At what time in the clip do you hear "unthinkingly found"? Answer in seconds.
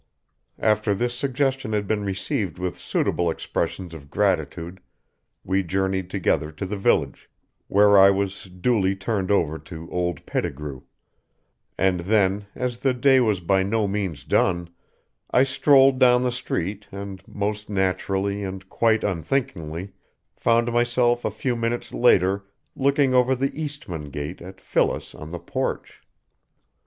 19.03-20.73